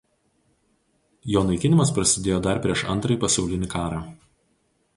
Jo 1.33 1.43
naikinimas 1.49 1.93
prasidėjo 1.99 2.39
dar 2.47 2.63
prieš 2.65 2.85
Antrąjį 2.97 3.21
pasaulinį 3.25 3.73
karą. 3.75 4.01